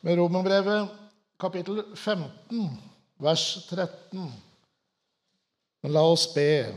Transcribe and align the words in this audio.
Med 0.00 0.16
Romerbrevet 0.16 0.88
kapittel 1.38 1.82
15, 1.96 2.68
vers 3.16 3.68
13. 3.70 4.32
Men 5.82 5.92
la 5.92 6.02
oss 6.06 6.34
be. 6.34 6.74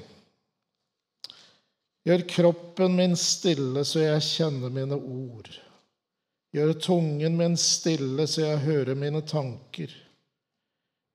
Gjør 2.03 2.23
kroppen 2.29 2.95
min 2.97 3.13
stille, 3.17 3.83
så 3.85 4.01
jeg 4.01 4.23
kjenner 4.25 4.73
mine 4.73 4.97
ord. 4.97 5.51
Gjør 6.51 6.73
tungen 6.81 7.37
min 7.37 7.57
stille, 7.61 8.25
så 8.27 8.41
jeg 8.41 8.63
hører 8.65 8.97
mine 8.97 9.21
tanker. 9.21 9.93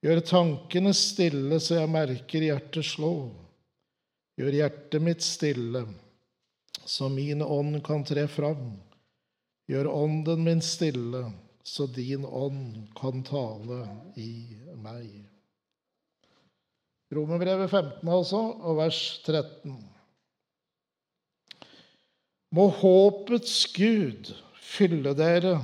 Gjør 0.06 0.22
tankene 0.28 0.92
stille, 0.94 1.58
så 1.58 1.80
jeg 1.80 1.90
merker 1.90 2.46
hjertet 2.46 2.86
slå. 2.86 3.16
Gjør 4.38 4.60
hjertet 4.60 5.02
mitt 5.02 5.26
stille, 5.26 5.82
så 6.86 7.10
min 7.10 7.42
ånd 7.42 7.80
kan 7.82 8.06
tre 8.06 8.28
fram. 8.30 8.76
Gjør 9.66 9.90
ånden 9.90 10.46
min 10.46 10.62
stille, 10.62 11.24
så 11.66 11.86
din 11.86 12.24
ånd 12.24 12.76
kan 12.94 13.24
tale 13.26 13.80
i 14.14 14.54
meg. 14.78 15.08
Romerbrevet 17.10 17.70
15, 17.70 18.08
altså, 18.08 18.42
og 18.62 18.78
vers 18.78 19.00
13. 19.26 19.74
Må 22.54 22.68
håpets 22.80 23.56
Gud 23.74 24.30
fylle 24.62 25.14
dere 25.18 25.56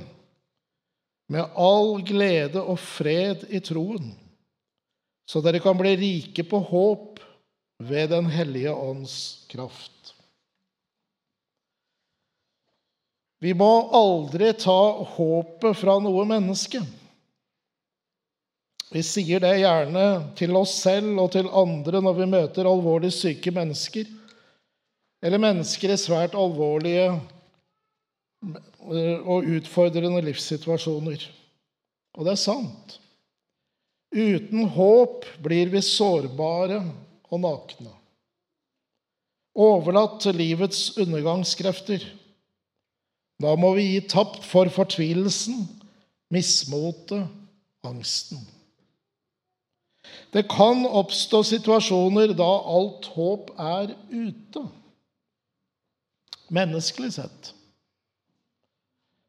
med 1.31 1.55
all 1.55 2.03
glede 2.05 2.61
og 2.61 2.77
fred 2.83 3.47
i 3.47 3.63
troen, 3.63 4.11
så 5.23 5.39
dere 5.43 5.63
kan 5.63 5.79
bli 5.79 5.95
rike 5.99 6.43
på 6.43 6.59
håp 6.67 7.23
ved 7.83 8.11
Den 8.11 8.27
hellige 8.31 8.75
ånds 8.75 9.15
kraft. 9.51 10.13
Vi 13.43 13.51
må 13.59 13.71
aldri 13.91 14.53
ta 14.55 14.79
håpet 15.17 15.75
fra 15.75 15.97
noe 15.99 16.23
menneske. 16.27 16.79
Vi 18.93 19.01
sier 19.03 19.41
det 19.43 19.57
gjerne 19.57 20.05
til 20.37 20.53
oss 20.55 20.77
selv 20.83 21.17
og 21.19 21.31
til 21.33 21.49
andre 21.49 21.99
når 22.05 22.17
vi 22.21 22.29
møter 22.29 22.69
alvorlig 22.69 23.09
syke 23.11 23.51
mennesker, 23.51 24.07
eller 25.23 25.41
mennesker 25.41 25.91
i 25.91 25.99
svært 25.99 26.37
alvorlige 26.39 27.09
og 29.23 29.51
utfordrende 29.57 30.23
livssituasjoner. 30.23 31.27
Og 32.13 32.27
det 32.27 32.35
er 32.35 32.41
sant. 32.41 32.97
Uten 34.13 34.67
håp 34.75 35.25
blir 35.41 35.71
vi 35.73 35.81
sårbare 35.83 36.83
og 37.33 37.39
nakne. 37.41 37.91
Overlatt 39.57 40.19
til 40.21 40.37
livets 40.37 40.91
undergangskrefter. 41.01 42.03
Da 43.41 43.55
må 43.59 43.73
vi 43.77 43.87
gi 43.93 44.01
tapt 44.11 44.43
for 44.45 44.69
fortvilelsen, 44.71 45.65
mismotet, 46.33 47.25
angsten. 47.83 48.41
Det 50.33 50.45
kan 50.51 50.85
oppstå 50.85 51.43
situasjoner 51.47 52.33
da 52.37 52.49
alt 52.77 53.09
håp 53.15 53.51
er 53.59 53.93
ute, 54.11 54.63
menneskelig 56.53 57.13
sett. 57.17 57.53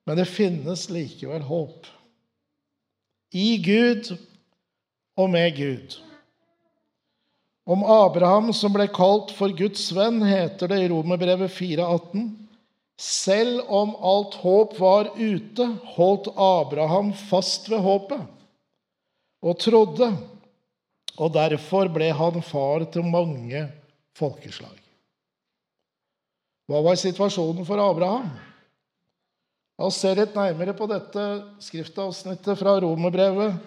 Men 0.05 0.21
det 0.21 0.29
finnes 0.29 0.89
likevel 0.93 1.45
håp. 1.49 1.87
I 3.33 3.57
Gud 3.65 4.13
og 5.17 5.31
med 5.33 5.57
Gud. 5.57 5.97
Om 7.65 7.85
Abraham 7.89 8.53
som 8.53 8.75
ble 8.75 8.87
kalt 8.93 9.33
for 9.33 9.53
Guds 9.57 9.87
venn, 9.97 10.21
heter 10.27 10.69
det 10.69 10.83
i 10.85 10.89
Romerbrevet 10.93 11.53
4,18.: 11.53 12.27
selv 13.01 13.65
om 13.69 13.95
alt 13.97 14.37
håp 14.43 14.79
var 14.79 15.11
ute, 15.19 15.67
holdt 15.97 16.31
Abraham 16.37 17.13
fast 17.29 17.69
ved 17.71 17.83
håpet 17.83 18.23
og 19.45 19.59
trodde, 19.61 20.09
og 21.19 21.35
derfor 21.35 21.91
ble 21.93 22.09
han 22.17 22.41
far 22.43 22.87
til 22.91 23.07
mange 23.07 23.67
folkeslag. 24.17 24.79
Hva 26.71 26.81
var 26.81 26.97
situasjonen 26.97 27.67
for 27.69 27.83
Abraham? 27.83 28.31
La 29.75 29.89
oss 29.91 29.99
se 30.01 30.13
litt 30.15 30.37
nærmere 30.39 30.73
på 30.79 30.87
dette 30.89 31.23
skriftavsnittet 31.67 32.57
fra 32.61 32.77
Romerbrevet, 32.81 33.59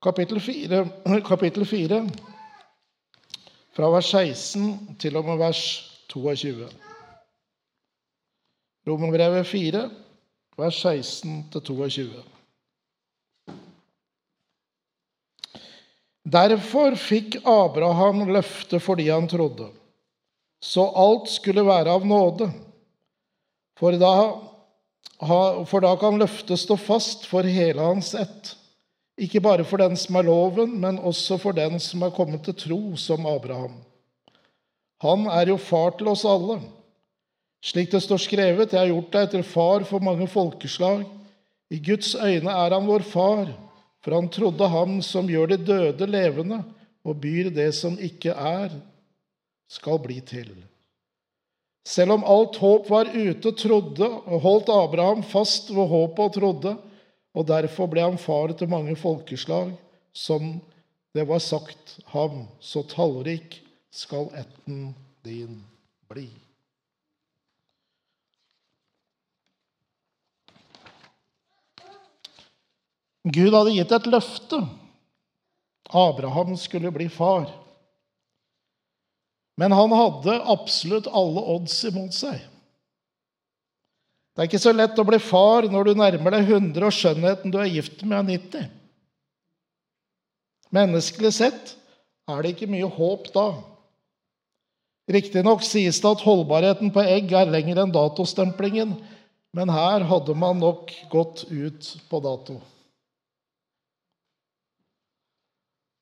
kapittel 0.00 0.40
4, 0.40 0.84
kapittel 1.30 1.66
4, 1.68 2.04
fra 3.76 3.90
vers 3.92 4.12
16 4.14 4.96
til 5.02 5.18
og 5.18 5.26
med 5.26 5.42
vers 5.42 5.64
22. 6.14 6.70
Romerbrevet 8.90 9.46
4, 9.46 9.84
vers 10.58 10.84
16-22. 10.84 12.08
Derfor 16.30 16.94
fikk 17.00 17.38
Abraham 17.48 18.26
løftet 18.34 18.82
fordi 18.82 19.08
han 19.08 19.28
trodde, 19.30 19.70
så 20.60 20.84
alt 20.90 21.30
skulle 21.32 21.64
være 21.64 21.94
av 21.94 22.04
nåde. 22.06 22.50
For 23.80 23.96
da, 23.96 24.14
for 25.70 25.86
da 25.86 25.94
kan 26.00 26.18
løftet 26.20 26.60
stå 26.60 26.76
fast 26.76 27.24
for 27.30 27.46
hele 27.46 27.80
hans 27.80 28.12
ett, 28.18 28.56
ikke 29.20 29.40
bare 29.44 29.64
for 29.68 29.80
den 29.80 29.96
som 30.00 30.18
er 30.20 30.28
loven, 30.28 30.74
men 30.82 30.98
også 30.98 31.38
for 31.40 31.56
den 31.56 31.80
som 31.80 32.04
er 32.04 32.12
kommet 32.16 32.44
til 32.44 32.58
tro, 32.58 32.82
som 33.00 33.26
Abraham. 33.28 33.78
Han 35.00 35.24
er 35.32 35.54
jo 35.54 35.56
far 35.60 35.96
til 35.96 36.12
oss 36.12 36.26
alle. 36.28 36.58
Slik 37.60 37.90
det 37.92 38.00
står 38.00 38.20
skrevet, 38.22 38.72
jeg 38.72 38.80
har 38.80 38.88
gjort 38.88 39.12
deg 39.12 39.32
til 39.34 39.42
far 39.44 39.84
for 39.88 40.00
mange 40.04 40.26
folkeslag. 40.30 41.04
I 41.70 41.78
Guds 41.84 42.14
øyne 42.16 42.50
er 42.50 42.72
han 42.72 42.88
vår 42.88 43.04
far, 43.04 43.50
for 44.00 44.16
han 44.16 44.30
trodde 44.32 44.68
ham 44.72 45.00
som 45.04 45.28
gjør 45.28 45.52
de 45.52 45.58
døde 45.68 46.08
levende 46.08 46.62
og 47.04 47.20
byr 47.20 47.50
det 47.52 47.70
som 47.76 47.98
ikke 48.00 48.32
er, 48.32 48.72
skal 49.70 50.00
bli 50.02 50.18
til. 50.24 50.50
Selv 51.86 52.16
om 52.16 52.26
alt 52.28 52.56
håp 52.60 52.90
var 52.90 53.12
ute, 53.12 53.52
trodde 53.56 54.08
og 54.08 54.42
holdt 54.44 54.72
Abraham 54.72 55.22
fast 55.22 55.70
ved 55.72 55.88
håpet 55.88 56.26
og 56.26 56.34
trodde, 56.36 56.74
og 57.34 57.46
derfor 57.46 57.88
ble 57.90 58.04
han 58.04 58.18
far 58.18 58.52
til 58.56 58.70
mange 58.70 58.96
folkeslag, 58.98 59.72
som 60.12 60.56
det 61.14 61.26
var 61.28 61.42
sagt 61.42 61.98
ham, 62.12 62.46
så 62.60 62.82
tallrik 62.86 63.60
skal 63.90 64.30
ætten 64.38 64.94
din 65.24 65.62
bli. 66.10 66.28
Gud 73.24 73.52
hadde 73.52 73.74
gitt 73.76 73.92
et 73.92 74.08
løfte. 74.08 74.60
Abraham 75.90 76.54
skulle 76.56 76.92
bli 76.94 77.08
far. 77.12 77.48
Men 79.60 79.74
han 79.76 79.92
hadde 79.92 80.38
absolutt 80.48 81.10
alle 81.10 81.42
odds 81.52 81.74
imot 81.84 82.14
seg. 82.16 82.38
Det 84.32 84.44
er 84.44 84.48
ikke 84.48 84.62
så 84.62 84.72
lett 84.72 84.96
å 84.96 85.04
bli 85.04 85.18
far 85.20 85.66
når 85.68 85.90
du 85.90 85.98
nærmer 85.98 86.36
deg 86.36 86.48
100 86.48 86.86
og 86.86 86.94
skjønnheten 86.96 87.52
du 87.52 87.58
er 87.60 87.68
gift 87.68 88.04
med, 88.06 88.30
er 88.30 88.38
90. 88.38 88.70
Menneskelig 90.72 91.32
sett 91.34 91.74
er 92.30 92.40
det 92.40 92.54
ikke 92.54 92.70
mye 92.70 92.88
håp 92.94 93.28
da. 93.34 93.48
Riktignok 95.10 95.64
sies 95.66 95.98
det 96.00 96.12
at 96.14 96.22
holdbarheten 96.22 96.92
på 96.94 97.02
egg 97.02 97.32
er 97.34 97.50
lenger 97.50 97.82
enn 97.82 97.92
datostemplingen, 97.92 98.94
men 99.58 99.72
her 99.74 100.06
hadde 100.06 100.36
man 100.38 100.60
nok 100.62 100.94
gått 101.10 101.44
ut 101.50 101.88
på 102.08 102.20
dato. 102.22 102.60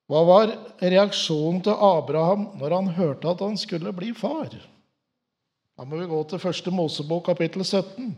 Hva 0.08 0.22
var 0.24 0.50
reaksjonen 0.80 1.60
til 1.66 1.76
Abraham 1.84 2.46
når 2.56 2.74
han 2.74 2.86
hørte 2.96 3.28
at 3.28 3.42
han 3.44 3.58
skulle 3.60 3.92
bli 3.92 4.14
far? 4.16 4.48
Da 5.76 5.84
må 5.84 5.98
vi 6.00 6.06
gå 6.10 6.22
til 6.30 6.40
første 6.42 6.70
Mosebok, 6.72 7.26
kapittel 7.28 7.64
17, 7.64 8.16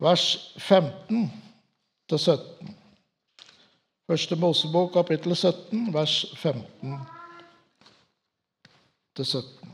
vers 0.00 0.54
15-17. 0.60 1.26
Første 4.10 4.36
Mosebok, 4.36 4.92
kapittel 4.92 5.36
17, 5.36 5.94
vers 5.94 6.24
15 6.36 6.98
til 9.16 9.26
17. 9.26 9.70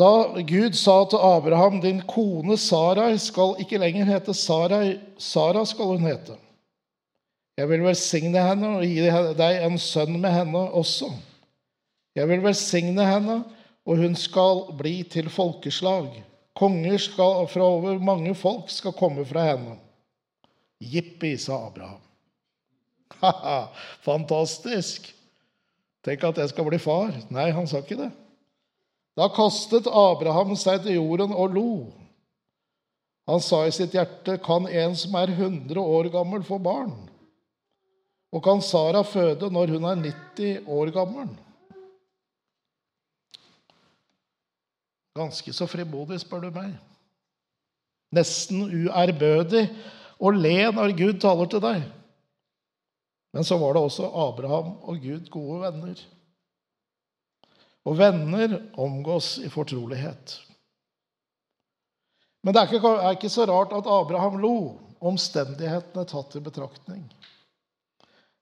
Da 0.00 0.40
Gud 0.48 0.76
sa 0.78 1.04
til 1.04 1.20
Abraham, 1.20 1.80
'Din 1.80 2.00
kone 2.08 2.56
Sarai 2.56 3.18
skal 3.18 3.58
ikke 3.60 3.78
lenger 3.78 4.04
hete 4.08 4.34
Sarai, 4.34 4.98
Sara 5.18 5.64
skal 5.66 5.84
hun 5.84 6.06
hete.' 6.06 6.38
'Jeg 7.58 7.68
vil 7.68 7.84
velsigne 7.84 8.40
henne 8.48 8.68
og 8.78 8.84
gi 8.84 9.10
deg 9.36 9.64
en 9.66 9.78
sønn 9.78 10.16
med 10.20 10.32
henne 10.32 10.62
også.' 10.72 11.10
'Jeg 12.16 12.28
vil 12.28 12.42
velsigne 12.42 13.04
henne, 13.04 13.42
og 13.86 13.96
hun 13.96 14.16
skal 14.16 14.64
bli 14.78 15.02
til 15.02 15.28
folkeslag.' 15.28 16.22
'Konger 16.56 16.96
skal, 16.98 17.46
fra 17.48 17.62
over 17.62 17.98
mange 17.98 18.34
folk 18.34 18.70
skal 18.70 18.92
komme 18.92 19.24
fra 19.24 19.44
henne.' 19.52 19.76
Jippi, 20.80 21.36
sa 21.36 21.66
Abraham. 21.66 22.00
Ha-ha, 23.20 23.68
fantastisk! 24.08 25.14
Tenk 26.04 26.24
at 26.24 26.38
jeg 26.38 26.48
skal 26.48 26.64
bli 26.64 26.78
far. 26.78 27.12
Nei, 27.28 27.50
han 27.52 27.66
sa 27.68 27.82
ikke 27.84 27.98
det. 28.00 28.10
Da 29.18 29.28
kastet 29.34 29.88
Abraham 29.90 30.54
seg 30.58 30.84
til 30.84 31.00
jorden 31.00 31.34
og 31.34 31.56
lo. 31.56 31.70
Han 33.30 33.42
sa 33.44 33.62
i 33.66 33.74
sitt 33.74 33.94
hjerte, 33.94 34.38
kan 34.42 34.66
en 34.66 34.96
som 34.98 35.14
er 35.18 35.30
100 35.34 35.78
år 35.78 36.10
gammel, 36.14 36.42
få 36.46 36.58
barn? 36.62 36.94
Og 38.30 38.42
kan 38.42 38.62
Sara 38.62 39.02
føde 39.06 39.50
når 39.50 39.74
hun 39.74 39.86
er 39.86 40.02
90 40.02 40.68
år 40.70 40.92
gammel? 40.94 41.30
Ganske 45.18 45.52
så 45.52 45.66
frimodig, 45.66 46.20
spør 46.22 46.46
du 46.46 46.50
meg. 46.54 46.74
Nesten 48.14 48.62
uærbødig 48.66 49.66
å 50.18 50.30
le 50.34 50.70
når 50.74 50.94
Gud 50.98 51.18
taler 51.22 51.50
til 51.50 51.62
deg. 51.62 51.82
Men 53.34 53.46
så 53.46 53.58
var 53.58 53.76
det 53.76 53.82
også 53.86 54.08
Abraham 54.26 54.72
og 54.82 55.02
Gud 55.02 55.28
gode 55.30 55.60
venner. 55.66 56.00
Og 57.88 57.96
venner 57.98 58.58
omgås 58.80 59.38
i 59.40 59.48
fortrolighet. 59.48 60.36
Men 62.44 62.54
det 62.54 62.60
er 62.60 62.74
ikke, 62.74 62.92
er 62.96 63.16
ikke 63.16 63.32
så 63.32 63.46
rart 63.48 63.72
at 63.76 63.88
Abraham 63.88 64.38
lo, 64.40 64.54
omstendighetene 65.00 66.04
tatt 66.08 66.36
i 66.36 66.44
betraktning. 66.44 67.04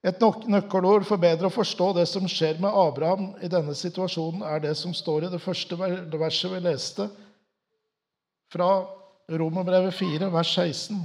Et 0.06 0.20
nøkkelord 0.46 1.06
for 1.06 1.18
bedre 1.18 1.48
å 1.48 1.54
forstå 1.54 1.92
det 1.96 2.06
som 2.10 2.26
skjer 2.30 2.60
med 2.62 2.70
Abraham 2.70 3.32
i 3.42 3.50
denne 3.50 3.74
situasjonen, 3.74 4.44
er 4.46 4.62
det 4.62 4.76
som 4.78 4.94
står 4.94 5.26
i 5.26 5.32
det 5.32 5.42
første 5.42 5.78
verset 5.78 6.52
vi 6.54 6.60
leste 6.62 7.08
fra 8.54 8.70
Romerbrevet 9.28 9.94
4, 9.94 10.30
vers 10.32 10.52
16. 10.54 11.00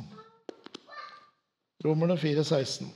Romerne 1.84 2.16
4, 2.18 2.46
16. 2.48 2.92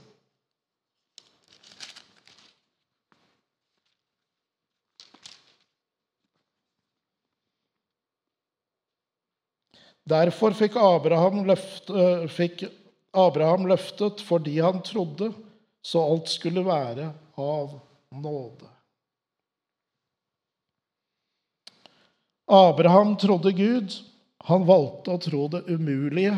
Derfor 10.07 10.56
fikk 10.56 10.77
Abraham, 10.80 11.42
løftet, 11.48 12.31
fikk 12.31 12.63
Abraham 13.18 13.65
løftet 13.68 14.21
fordi 14.24 14.59
han 14.63 14.80
trodde, 14.86 15.33
så 15.83 16.04
alt 16.04 16.31
skulle 16.31 16.63
være 16.63 17.09
av 17.36 17.75
nåde. 18.15 18.69
Abraham 22.48 23.18
trodde 23.19 23.51
Gud. 23.51 23.95
Han 24.48 24.63
valgte 24.68 25.12
å 25.12 25.19
tro 25.19 25.48
det 25.51 25.65
umulige, 25.68 26.38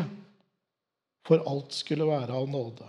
for 1.26 1.44
alt 1.46 1.76
skulle 1.76 2.08
være 2.08 2.34
av 2.34 2.48
nåde. 2.50 2.88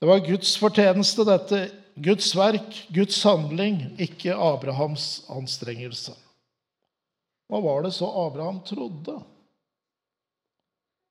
Det 0.00 0.08
var 0.08 0.24
Guds 0.24 0.54
fortjeneste, 0.56 1.26
dette. 1.28 1.60
Guds 1.98 2.30
verk, 2.38 2.86
Guds 2.94 3.18
handling, 3.26 3.82
ikke 4.00 4.32
Abrahams 4.32 5.26
anstrengelse. 5.34 6.14
Hva 7.48 7.60
var 7.64 7.84
det 7.84 7.94
så 7.96 8.08
Abraham 8.26 8.60
trodde? 8.66 9.16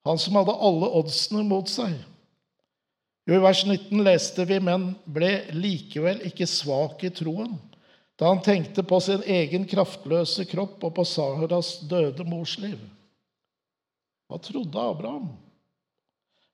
Han 0.08 0.20
som 0.22 0.38
hadde 0.40 0.54
alle 0.54 0.90
oddsene 1.00 1.44
mot 1.44 1.68
seg. 1.70 1.96
Jo, 3.28 3.36
I 3.36 3.44
vers 3.44 3.66
19 3.66 4.04
leste 4.06 4.46
vi, 4.48 4.60
men 4.64 4.94
ble 5.04 5.32
likevel 5.52 6.22
ikke 6.30 6.48
svak 6.48 7.04
i 7.04 7.12
troen 7.12 7.58
da 8.18 8.32
han 8.32 8.40
tenkte 8.42 8.82
på 8.82 8.98
sin 9.04 9.22
egen 9.30 9.68
kraftløse 9.70 10.48
kropp 10.50 10.82
og 10.88 10.96
på 10.98 11.04
Saharas 11.06 11.76
døde 11.86 12.24
mors 12.26 12.56
liv. 12.58 12.80
Hva 14.26 14.40
trodde 14.42 14.74
Abraham? 14.82 15.28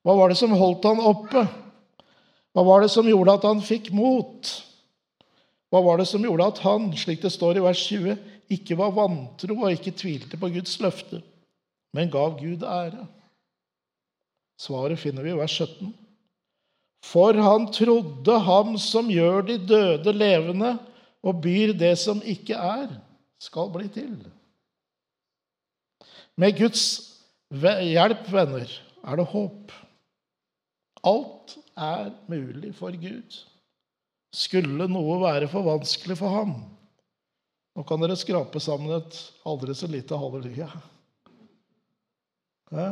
Hva 0.04 0.16
var 0.18 0.28
det 0.28 0.36
som 0.36 0.52
holdt 0.52 0.84
han 0.84 1.00
oppe? 1.00 1.46
Hva 2.52 2.66
var 2.68 2.84
det 2.84 2.90
som 2.92 3.08
gjorde 3.08 3.38
at 3.38 3.46
han 3.48 3.64
fikk 3.64 3.88
mot? 3.96 4.50
Hva 5.72 5.80
var 5.82 5.98
det 5.98 6.06
som 6.10 6.22
gjorde 6.22 6.50
at 6.52 6.60
han, 6.66 6.90
slik 6.92 7.24
det 7.24 7.32
står 7.32 7.58
i 7.58 7.64
vers 7.64 7.80
20, 7.88 8.18
ikke 8.52 8.76
var 8.78 8.94
vantro 8.96 9.56
og 9.56 9.72
ikke 9.72 9.94
tvilte 9.96 10.38
på 10.40 10.50
Guds 10.52 10.76
løfte, 10.82 11.22
men 11.94 12.10
gav 12.12 12.36
Gud 12.38 12.64
ære? 12.66 13.06
Svaret 14.60 15.00
finner 15.00 15.24
vi 15.24 15.32
i 15.34 15.38
vers 15.38 15.54
17. 15.58 15.92
For 17.04 17.36
han 17.36 17.66
trodde 17.72 18.38
ham 18.46 18.76
som 18.80 19.10
gjør 19.12 19.44
de 19.48 19.58
døde 19.68 20.12
levende, 20.14 20.76
og 21.24 21.40
byr 21.44 21.72
det 21.76 21.94
som 22.00 22.20
ikke 22.24 22.56
er, 22.56 22.88
skal 23.40 23.70
bli 23.72 23.88
til. 23.92 24.16
Med 26.36 26.56
Guds 26.58 26.84
hjelp, 27.50 28.28
venner, 28.32 28.70
er 29.04 29.20
det 29.20 29.26
håp. 29.32 29.72
Alt 31.04 31.56
er 31.76 32.10
mulig 32.28 32.72
for 32.76 32.94
Gud. 32.96 33.40
Skulle 34.34 34.88
noe 34.90 35.20
være 35.22 35.48
for 35.48 35.66
vanskelig 35.66 36.16
for 36.18 36.32
ham, 36.32 36.54
nå 37.74 37.82
kan 37.86 38.02
dere 38.02 38.16
skrape 38.18 38.60
sammen 38.62 38.94
et 38.96 39.18
aldri 39.46 39.74
så 39.74 39.88
lite 39.90 40.18
halleluja. 40.18 40.68
Ja? 42.70 42.88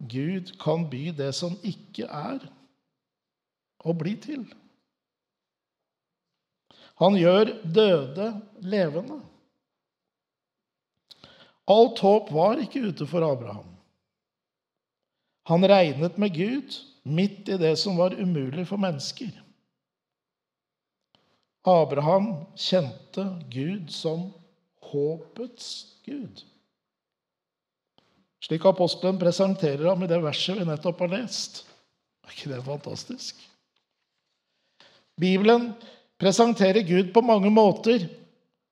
Gud 0.00 0.52
kan 0.60 0.86
by 0.90 1.10
det 1.16 1.32
som 1.36 1.56
ikke 1.66 2.06
er, 2.06 2.44
og 3.80 3.96
bli 4.00 4.14
til. 4.20 4.44
Han 7.00 7.16
gjør 7.16 7.54
døde 7.64 8.28
levende. 8.60 9.20
Alt 11.70 12.00
håp 12.04 12.32
var 12.34 12.60
ikke 12.60 12.82
ute 12.90 13.06
for 13.08 13.24
Abraham. 13.24 13.68
Han 15.48 15.64
regnet 15.64 16.18
med 16.20 16.34
Gud 16.36 16.76
midt 17.08 17.48
i 17.48 17.56
det 17.60 17.72
som 17.80 17.96
var 17.96 18.16
umulig 18.20 18.66
for 18.68 18.80
mennesker. 18.80 19.32
Abraham 21.68 22.32
kjente 22.56 23.26
Gud 23.52 23.90
som 23.92 24.30
håpets 24.90 25.96
Gud. 26.06 26.44
Slik 28.40 28.64
apostelen 28.64 29.18
presenterer 29.20 29.84
ham 29.90 30.02
i 30.02 30.08
det 30.08 30.20
verset 30.24 30.56
vi 30.56 30.64
nettopp 30.64 31.02
har 31.04 31.12
lest. 31.12 31.64
Er 32.24 32.32
ikke 32.32 32.52
det 32.54 32.62
fantastisk? 32.64 33.36
Bibelen 35.20 35.72
presenterer 36.20 36.86
Gud 36.88 37.12
på 37.12 37.20
mange 37.24 37.52
måter 37.52 38.06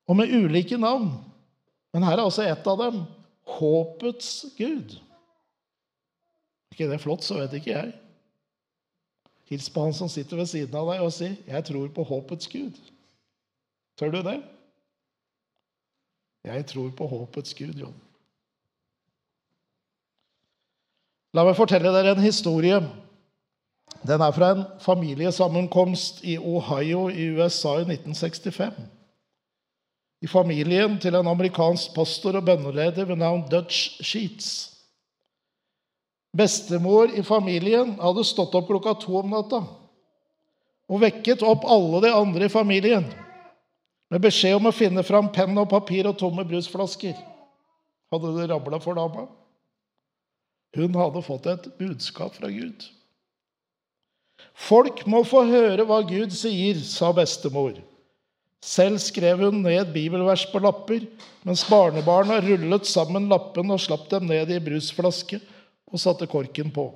og 0.08 0.16
med 0.16 0.32
ulike 0.32 0.80
navn. 0.80 1.10
Men 1.92 2.06
her 2.08 2.16
er 2.16 2.24
altså 2.24 2.46
ett 2.48 2.66
av 2.68 2.80
dem 2.80 3.02
håpets 3.58 4.46
Gud. 4.56 4.96
Er 6.68 6.76
ikke 6.76 6.88
det 6.88 7.02
flott, 7.04 7.24
så 7.24 7.40
vet 7.42 7.58
ikke 7.60 7.74
jeg. 7.74 7.92
Hils 9.48 9.70
på 9.72 9.86
han 9.86 9.94
som 9.96 10.08
sitter 10.12 10.36
ved 10.36 10.46
siden 10.46 10.74
av 10.76 10.90
deg, 10.92 11.00
og 11.00 11.12
si 11.12 11.30
'Jeg 11.46 11.64
tror 11.64 11.88
på 11.88 12.02
håpets 12.02 12.48
Gud'. 12.48 12.80
Tør 13.98 14.10
du 14.10 14.22
det? 14.22 14.42
Jeg 16.44 16.66
tror 16.66 16.90
på 16.90 17.06
håpets 17.06 17.54
Gud, 17.54 17.74
John. 17.74 17.94
La 21.34 21.44
meg 21.44 21.56
fortelle 21.56 21.90
dere 21.92 22.14
en 22.16 22.24
historie. 22.24 22.78
Den 24.06 24.20
er 24.20 24.30
fra 24.32 24.52
en 24.54 24.64
familiesammenkomst 24.80 26.22
i 26.24 26.38
Ohio 26.38 27.08
i 27.08 27.28
USA 27.34 27.74
i 27.82 27.84
1965. 27.88 28.72
I 30.22 30.26
familien 30.26 30.98
til 30.98 31.14
en 31.14 31.26
amerikansk 31.26 31.94
pastor 31.94 32.38
og 32.40 32.44
bønneleder 32.44 33.04
ved 33.04 33.16
navn 33.16 33.44
Dutch 33.50 34.02
Sheets. 34.02 34.77
Bestemor 36.38 37.10
i 37.18 37.24
familien 37.26 37.96
hadde 37.98 38.24
stått 38.26 38.54
opp 38.54 38.68
klokka 38.70 38.94
to 39.02 39.16
om 39.18 39.32
natta 39.32 39.62
og 40.88 41.02
vekket 41.02 41.42
opp 41.44 41.66
alle 41.68 42.00
de 42.06 42.12
andre 42.14 42.46
i 42.48 42.52
familien 42.52 43.06
med 44.08 44.22
beskjed 44.24 44.56
om 44.56 44.70
å 44.70 44.74
finne 44.74 45.04
fram 45.04 45.28
penn 45.34 45.58
og 45.60 45.68
papir 45.68 46.06
og 46.08 46.16
tomme 46.20 46.46
brusflasker. 46.48 47.16
Hadde 48.08 48.30
det 48.38 48.46
rabla 48.48 48.78
for 48.80 48.96
dama? 48.96 49.26
Hun 50.76 50.96
hadde 50.96 51.24
fått 51.24 51.48
et 51.50 51.66
budskap 51.80 52.38
fra 52.38 52.48
Gud. 52.52 52.86
Folk 54.56 55.04
må 55.10 55.20
få 55.28 55.42
høre 55.48 55.84
hva 55.84 56.00
Gud 56.08 56.32
sier, 56.32 56.80
sa 56.80 57.10
bestemor. 57.12 57.76
Selv 58.64 58.98
skrev 59.02 59.44
hun 59.44 59.60
ned 59.62 59.92
bibelvers 59.94 60.46
på 60.50 60.60
lapper, 60.62 61.04
mens 61.46 61.66
barnebarna 61.68 62.40
rullet 62.42 62.88
sammen 62.88 63.28
lappene 63.30 63.76
og 63.76 63.84
slapp 63.84 64.08
dem 64.10 64.26
ned 64.30 64.50
i 64.50 64.60
brusflaske 64.62 65.40
og 65.88 66.00
satte 66.00 66.28
korken 66.30 66.72
på. 66.74 66.90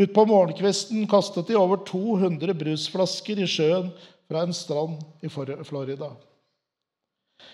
Utpå 0.00 0.24
morgenkvisten 0.28 1.06
kastet 1.10 1.50
de 1.50 1.58
over 1.58 1.82
200 1.88 2.54
brusflasker 2.56 3.40
i 3.42 3.48
sjøen 3.50 3.90
fra 4.30 4.44
en 4.46 4.54
strand 4.54 5.00
i 5.24 5.30
Florida. 5.32 6.12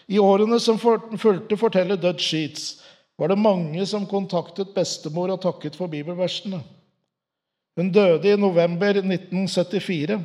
I 0.06 0.18
årene 0.18 0.59
som 0.61 0.78
fulgte, 0.78 1.56
forteller 1.59 1.99
Dutch 1.99 2.28
Sheets, 2.28 2.66
var 3.16 3.33
det 3.33 3.40
mange 3.40 3.87
som 3.88 4.04
kontaktet 4.06 4.75
bestemor 4.76 5.33
og 5.33 5.40
takket 5.42 5.78
for 5.78 5.88
bibelversene. 5.88 6.61
Hun 7.76 7.92
døde 7.92 8.33
i 8.33 8.40
november 8.40 9.00
1974, 9.00 10.21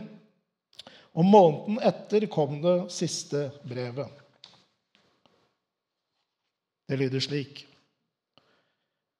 og 1.11 1.27
måneden 1.27 1.79
etter 1.83 2.27
kom 2.31 2.59
det 2.63 2.77
siste 2.93 3.49
brevet. 3.67 4.07
Det 6.87 6.99
lyder 6.99 7.23
slik. 7.23 7.65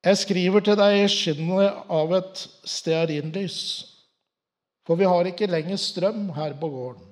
Jeg 0.01 0.17
skriver 0.17 0.63
til 0.65 0.77
deg 0.79 0.97
i 0.97 1.09
skinnet 1.13 1.91
av 1.93 2.13
et 2.17 2.43
stearinlys, 2.65 3.59
for 4.87 4.97
vi 4.97 5.05
har 5.05 5.27
ikke 5.29 5.49
lenger 5.49 5.77
strøm 5.77 6.31
her 6.33 6.55
på 6.57 6.69
gården. 6.73 7.05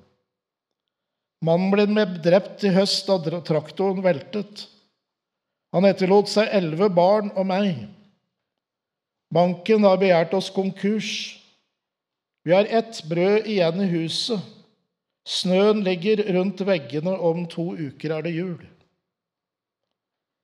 Mannen 1.45 1.69
ble 1.71 2.05
drept 2.19 2.65
i 2.67 2.73
høst 2.73 3.07
da 3.07 3.41
traktoren 3.45 4.01
veltet. 4.03 4.65
Han 5.71 5.85
etterlot 5.85 6.31
seg 6.31 6.49
elleve 6.57 6.89
barn 6.89 7.29
og 7.37 7.45
meg. 7.47 7.85
Banken 9.29 9.85
har 9.85 10.01
begjært 10.01 10.33
oss 10.33 10.49
konkurs. 10.49 11.11
Vi 12.41 12.55
har 12.55 12.65
ett 12.65 13.03
brød 13.05 13.45
igjen 13.45 13.85
i 13.85 13.91
huset. 13.93 14.41
Snøen 15.29 15.83
ligger 15.85 16.23
rundt 16.33 16.65
veggene, 16.65 17.13
om 17.13 17.45
to 17.45 17.69
uker 17.77 18.15
er 18.17 18.25
det 18.25 18.33
jul. 18.33 18.57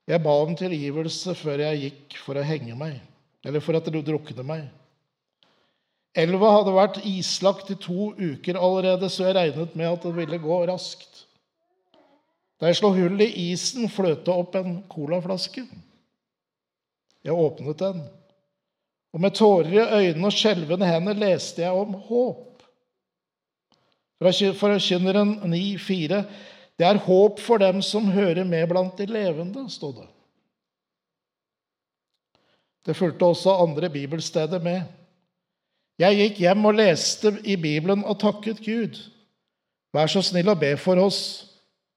Jeg 0.05 0.21
ba 0.21 0.33
om 0.43 0.53
tilgivelse 0.57 1.33
før 1.37 1.63
jeg 1.65 1.81
gikk 1.85 2.17
for 2.21 2.37
å 2.37 2.45
henge 2.45 2.75
meg, 2.77 2.99
eller 3.45 3.63
for 3.63 3.77
at 3.77 3.87
du 3.89 4.01
drukne 4.05 4.45
meg. 4.45 4.67
Elva 6.15 6.51
hadde 6.53 6.75
vært 6.75 6.99
islagt 7.09 7.71
i 7.73 7.77
to 7.81 8.11
uker 8.15 8.55
allerede, 8.55 9.09
så 9.11 9.27
jeg 9.27 9.35
regnet 9.35 9.73
med 9.75 9.89
at 9.89 10.05
det 10.05 10.13
ville 10.15 10.39
gå 10.39 10.59
raskt. 10.69 11.25
Da 12.61 12.69
jeg 12.69 12.79
slo 12.79 12.93
hull 12.95 13.19
i 13.19 13.31
isen, 13.49 13.89
fløt 13.91 14.29
opp 14.31 14.55
en 14.55 14.77
colaflaske. 14.91 15.65
Jeg 17.25 17.35
åpnet 17.35 17.81
den, 17.81 18.05
og 19.15 19.21
med 19.23 19.35
tårer 19.35 19.73
i 19.73 20.09
øynene 20.09 20.29
og 20.29 20.35
skjelvende 20.35 20.87
hender 20.87 21.17
leste 21.17 21.63
jeg 21.63 21.73
om 21.75 21.97
håp. 22.07 22.63
Fra 24.21 24.31
Forkynneren 24.31 25.37
9,4.: 25.51 26.21
Det 26.75 26.87
er 26.87 26.99
håp 27.05 27.39
for 27.39 27.61
dem 27.61 27.79
som 27.85 28.11
hører 28.11 28.43
med 28.47 28.67
blant 28.69 28.97
de 28.99 29.07
levende, 29.07 29.69
stod 29.71 30.01
det. 30.01 30.09
Det 32.85 32.95
fulgte 32.97 33.25
også 33.25 33.55
andre 33.63 33.89
bibelsteder 33.89 34.61
med. 34.61 34.83
Jeg 35.99 36.17
gikk 36.19 36.41
hjem 36.43 36.67
og 36.67 36.75
leste 36.77 37.31
i 37.47 37.55
Bibelen 37.55 38.03
og 38.03 38.19
takket 38.19 38.59
Gud. 38.65 38.99
Vær 39.95 40.11
så 40.11 40.21
snill 40.25 40.51
å 40.51 40.57
be 40.59 40.73
for 40.77 40.99
oss, 40.99 41.21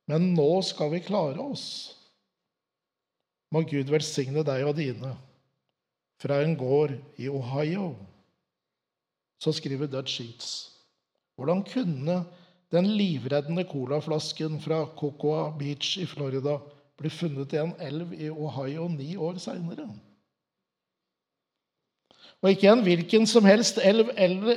men 0.09 0.31
nå 0.37 0.63
skal 0.65 0.93
vi 0.95 1.03
klare 1.03 1.43
oss. 1.43 1.67
Må 3.51 3.65
Gud 3.67 3.91
velsigne 3.91 4.45
deg 4.47 4.65
og 4.69 4.77
dine. 4.79 5.17
Fra 6.23 6.41
en 6.45 6.55
gård 6.59 6.95
i 7.19 7.29
Ohio. 7.31 7.93
Så 9.43 9.53
skriver 9.55 9.91
Dutch 9.91 10.19
Sheets. 10.19 10.49
Hvordan 11.39 11.63
kunne 11.67 12.23
den 12.75 12.89
livreddende 12.99 13.65
colaflasken 13.69 14.59
fra 14.61 14.83
Cocoa 14.99 15.49
Beach 15.57 15.97
i 15.99 16.07
Florida 16.07 16.59
blir 16.99 17.15
funnet 17.15 17.55
i 17.55 17.63
en 17.63 17.73
elv 17.81 18.13
i 18.13 18.29
Ohio 18.31 18.89
ni 18.93 19.15
år 19.17 19.39
seinere? 19.43 19.89
Og 22.39 22.53
ikke 22.53 22.71
en 22.71 22.85
hvilken 22.87 23.27
som 23.27 23.47
helst 23.49 23.81
elv 23.83 24.13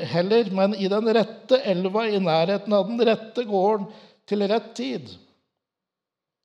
heller, 0.06 0.51
men 0.53 0.75
i 0.77 0.89
den 0.91 1.08
rette 1.15 1.58
elva 1.65 2.06
i 2.10 2.20
nærheten 2.22 2.74
av 2.77 2.86
den 2.89 3.01
rette 3.08 3.46
gården 3.48 3.88
til 4.30 4.46
rett 4.50 4.74
tid. 4.77 5.08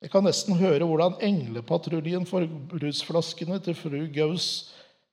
Jeg 0.00 0.12
kan 0.12 0.24
nesten 0.24 0.56
høre 0.56 0.86
hvordan 0.86 1.18
englepatruljen 1.24 2.24
for 2.28 2.46
rusflaskene 2.80 3.58
til 3.64 3.76
fru 3.76 3.98
Gaus 4.14 4.48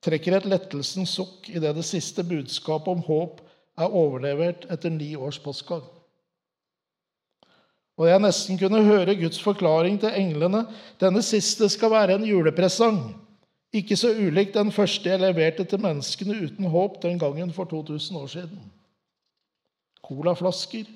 trekker 0.03 0.37
et 0.37 0.47
lettelsens 0.47 1.15
sukk 1.17 1.47
idet 1.49 1.75
det 1.75 1.85
siste 1.87 2.23
budskapet 2.27 2.91
om 2.91 3.03
håp 3.07 3.41
er 3.79 3.95
overlevert 3.95 4.67
etter 4.71 4.91
ni 4.93 5.13
års 5.15 5.39
postgang. 5.43 5.83
Og 7.97 8.07
jeg 8.09 8.21
nesten 8.23 8.57
kunne 8.57 8.81
høre 8.85 9.15
Guds 9.19 9.41
forklaring 9.41 9.99
til 10.01 10.15
englene. 10.17 10.63
Denne 11.01 11.21
siste 11.25 11.69
skal 11.69 11.91
være 11.93 12.17
en 12.17 12.25
julepresang. 12.25 13.03
Ikke 13.73 13.97
så 13.97 14.11
ulikt 14.13 14.57
den 14.57 14.71
første 14.73 15.09
jeg 15.09 15.21
leverte 15.21 15.65
til 15.65 15.81
menneskene 15.81 16.37
uten 16.45 16.69
håp 16.69 16.99
den 17.03 17.19
gangen 17.21 17.53
for 17.53 17.69
2000 17.69 18.17
år 18.17 18.27
siden. 18.29 18.63
Colaflasker 20.03 20.89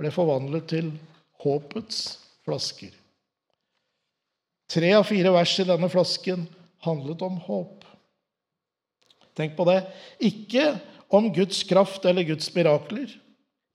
ble 0.00 0.12
forvandlet 0.12 0.66
til 0.68 0.90
håpets 1.44 2.18
flasker. 2.44 2.92
Tre 4.70 4.92
av 4.96 5.04
fire 5.08 5.32
vers 5.34 5.54
i 5.60 5.66
denne 5.66 5.88
flasken 5.92 6.44
handlet 6.84 7.22
om 7.26 7.40
håp. 7.44 7.84
Tenk 9.36 9.56
på 9.56 9.66
det. 9.68 9.80
Ikke 10.20 10.74
om 11.10 11.28
Guds 11.34 11.62
kraft 11.68 12.04
eller 12.06 12.26
Guds 12.28 12.48
mirakler. 12.54 13.12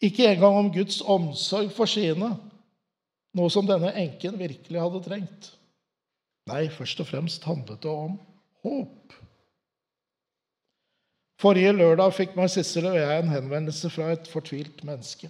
Ikke 0.03 0.27
engang 0.29 0.59
om 0.59 0.71
Guds 0.73 1.01
omsorg 1.01 1.71
for 1.73 1.89
sine, 1.89 2.35
noe 3.35 3.51
som 3.51 3.67
denne 3.67 3.91
enken 3.99 4.39
virkelig 4.39 4.81
hadde 4.81 5.03
trengt. 5.05 5.51
Nei, 6.49 6.67
først 6.69 7.01
og 7.01 7.09
fremst 7.09 7.45
handlet 7.47 7.81
det 7.83 7.91
om 7.91 8.19
håp. 8.65 9.15
Forrige 11.41 11.73
lørdag 11.75 12.13
fikk 12.15 12.35
meg 12.37 12.51
Sissel 12.53 12.87
og 12.87 12.97
jeg 12.97 13.21
en 13.21 13.33
henvendelse 13.33 13.89
fra 13.91 14.13
et 14.13 14.29
fortvilt 14.31 14.85
menneske. 14.87 15.29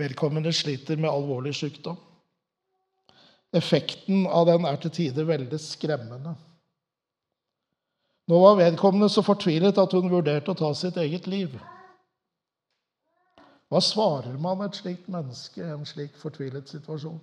Vedkommende 0.00 0.52
sliter 0.52 0.98
med 1.00 1.10
alvorlig 1.10 1.54
sykdom. 1.56 1.98
Effekten 3.52 4.26
av 4.26 4.46
den 4.48 4.64
er 4.68 4.78
til 4.80 4.92
tider 4.96 5.28
veldig 5.28 5.60
skremmende. 5.60 6.34
Nå 8.30 8.38
var 8.40 8.56
vedkommende 8.60 9.10
så 9.12 9.24
fortvilet 9.24 9.78
at 9.80 9.94
hun 9.96 10.10
vurderte 10.12 10.52
å 10.52 10.58
ta 10.58 10.70
sitt 10.76 10.96
eget 11.00 11.26
liv. 11.28 11.56
Hva 13.72 13.80
svarer 13.80 14.34
man 14.36 14.60
et 14.66 14.76
slikt 14.76 15.06
menneske 15.08 15.62
i 15.64 15.70
en 15.72 15.86
slik 15.88 16.18
fortvilet 16.20 16.68
situasjon? 16.68 17.16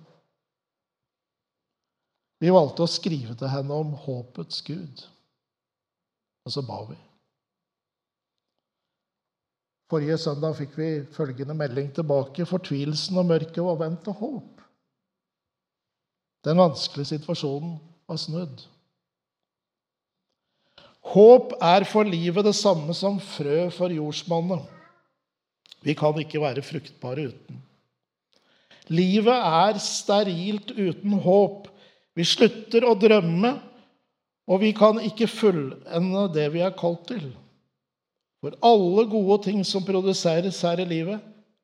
Vi 2.42 2.50
valgte 2.50 2.82
å 2.82 2.90
skrive 2.90 3.36
til 3.38 3.52
henne 3.52 3.76
om 3.84 3.92
håpets 4.06 4.58
Gud, 4.66 5.04
og 6.42 6.54
så 6.54 6.64
ba 6.66 6.80
vi. 6.88 6.96
Forrige 9.90 10.16
søndag 10.22 10.56
fikk 10.58 10.74
vi 10.78 10.88
følgende 11.14 11.54
melding 11.54 11.92
tilbake. 11.94 12.46
Fortvilelsen 12.46 13.22
og 13.22 13.30
mørket 13.30 13.62
var 13.66 13.78
vendt 13.84 14.02
til 14.06 14.18
håp. 14.18 14.66
Den 16.46 16.58
vanskelige 16.58 17.12
situasjonen 17.12 17.78
var 18.10 18.18
snudd. 18.22 18.66
Håp 21.14 21.54
er 21.62 21.86
for 21.90 22.10
livet 22.10 22.46
det 22.46 22.56
samme 22.58 22.94
som 22.94 23.22
frø 23.22 23.68
for 23.74 23.94
jordsmonnet. 23.94 24.79
Vi 25.84 25.94
kan 25.96 26.16
ikke 26.20 26.42
være 26.42 26.64
fruktbare 26.64 27.30
uten. 27.30 27.60
Livet 28.90 29.36
er 29.36 29.78
sterilt 29.80 30.72
uten 30.74 31.14
håp. 31.22 31.68
Vi 32.18 32.26
slutter 32.26 32.84
å 32.84 32.96
drømme, 32.98 33.54
og 34.50 34.60
vi 34.64 34.72
kan 34.76 34.98
ikke 35.04 35.30
fullende 35.30 36.26
det 36.34 36.48
vi 36.54 36.64
er 36.66 36.74
kalt 36.76 37.06
til. 37.08 37.30
For 38.42 38.56
alle 38.64 39.04
gode 39.08 39.42
ting 39.46 39.60
som 39.68 39.84
produseres 39.86 40.58
her 40.66 40.82
i 40.82 40.88
livet, 40.88 41.20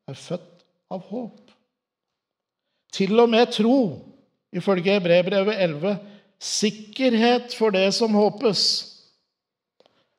er 0.07 0.15
født 0.15 0.63
av 0.93 1.03
håp. 1.11 1.41
Til 2.95 3.19
og 3.21 3.33
med 3.33 3.51
tro, 3.53 3.79
ifølge 4.55 4.95
Hebrebrevet 4.95 5.59
11, 5.67 5.97
sikkerhet 6.39 7.57
for 7.59 7.75
det 7.75 7.89
som 7.97 8.15
håpes. 8.15 8.63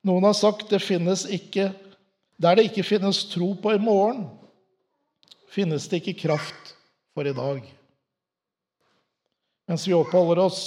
Noen 0.06 0.28
har 0.28 0.36
sagt 0.38 0.68
det 0.74 0.84
finnes 0.84 1.24
ikke 1.30 1.72
Der 2.38 2.56
det 2.56 2.68
ikke 2.70 2.86
finnes 2.86 3.24
tro 3.32 3.54
på 3.58 3.74
i 3.74 3.82
morgen, 3.82 4.28
finnes 5.50 5.88
det 5.90 6.04
ikke 6.04 6.28
kraft 6.28 6.76
for 7.18 7.26
i 7.26 7.34
dag. 7.34 7.64
Mens 9.68 9.88
vi 9.88 9.96
oppholder 9.98 10.44
oss 10.46 10.62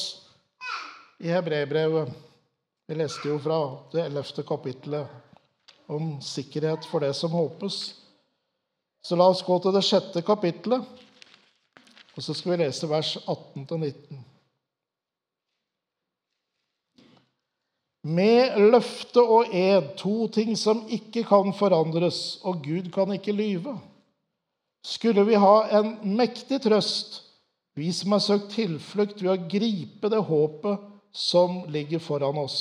i 1.20 1.30
Hebrebrevet 1.30 2.10
Vi 2.90 2.96
leste 2.98 3.28
jo 3.28 3.36
fra 3.38 3.56
det 3.92 4.00
ellevte 4.02 4.42
kapittelet 4.42 5.06
om 5.86 6.16
sikkerhet 6.18 6.88
for 6.90 6.98
det 6.98 7.12
som 7.14 7.30
håpes. 7.30 7.76
Så 8.98 9.14
la 9.14 9.28
oss 9.30 9.44
gå 9.46 9.60
til 9.62 9.76
det 9.76 9.84
sjette 9.86 10.22
kapittelet, 10.26 10.82
og 12.16 12.24
så 12.26 12.34
skal 12.34 12.56
vi 12.56 12.58
lese 12.64 12.90
vers 12.90 13.12
18-19. 13.30 14.18
Med 18.10 18.56
løfte 18.72 19.22
og 19.22 19.52
ed, 19.54 19.92
to 20.00 20.26
ting 20.34 20.56
som 20.58 20.82
ikke 20.90 21.22
kan 21.28 21.52
forandres, 21.54 22.40
og 22.42 22.62
Gud 22.64 22.90
kan 22.94 23.12
ikke 23.14 23.36
lyve, 23.36 23.76
skulle 24.82 25.22
vi 25.28 25.38
ha 25.38 25.56
en 25.78 25.92
mektig 26.16 26.62
trøst, 26.64 27.20
vi 27.78 27.92
som 27.94 28.16
har 28.16 28.22
søkt 28.24 28.54
tilflukt 28.56 29.22
ved 29.22 29.30
å 29.34 29.48
gripe 29.52 30.10
det 30.10 30.22
håpet 30.26 30.88
som 31.14 31.62
ligger 31.70 32.02
foran 32.02 32.40
oss. 32.40 32.58